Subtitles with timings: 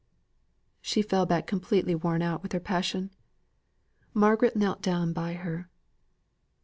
[0.81, 3.11] She fell back completely worn out with her passion.
[4.15, 5.69] Margaret knelt down by her.